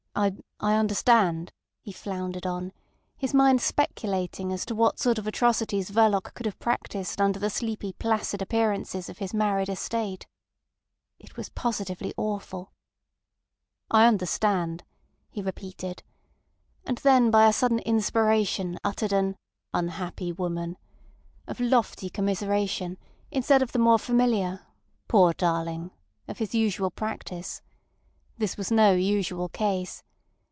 I—I 0.13 0.73
understand," 0.75 1.53
he 1.81 1.93
floundered 1.93 2.45
on, 2.45 2.73
his 3.17 3.33
mind 3.33 3.61
speculating 3.61 4.51
as 4.51 4.65
to 4.65 4.75
what 4.75 4.99
sort 4.99 5.17
of 5.17 5.25
atrocities 5.25 5.89
Verloc 5.89 6.33
could 6.33 6.45
have 6.45 6.59
practised 6.59 7.21
under 7.21 7.39
the 7.39 7.49
sleepy, 7.49 7.93
placid 7.93 8.41
appearances 8.41 9.07
of 9.07 9.19
his 9.19 9.33
married 9.33 9.69
estate. 9.69 10.27
It 11.17 11.37
was 11.37 11.47
positively 11.47 12.13
awful. 12.17 12.73
"I 13.89 14.05
understand," 14.05 14.83
he 15.29 15.41
repeated, 15.41 16.03
and 16.83 16.97
then 16.97 17.31
by 17.31 17.47
a 17.47 17.53
sudden 17.53 17.79
inspiration 17.79 18.79
uttered 18.83 19.13
an—"Unhappy 19.13 20.33
woman!" 20.33 20.77
of 21.47 21.61
lofty 21.61 22.09
commiseration 22.09 22.97
instead 23.31 23.61
of 23.61 23.71
the 23.71 23.79
more 23.79 23.97
familiar 23.97 24.65
"Poor 25.07 25.31
darling!" 25.31 25.91
of 26.27 26.39
his 26.39 26.53
usual 26.53 26.91
practice. 26.91 27.61
This 28.37 28.57
was 28.57 28.71
no 28.71 28.93
usual 28.93 29.49
case. 29.49 30.01